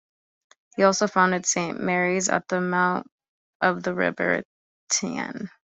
[0.77, 3.05] He also founded Saint Mary's at the mouth
[3.61, 4.41] of the River
[4.89, 5.51] Tyne.